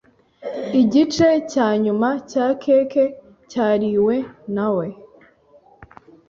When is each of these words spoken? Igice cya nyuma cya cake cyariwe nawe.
Igice 0.81 1.27
cya 1.51 1.67
nyuma 1.83 2.09
cya 2.31 2.45
cake 2.63 3.03
cyariwe 3.49 4.15
nawe. 4.55 4.85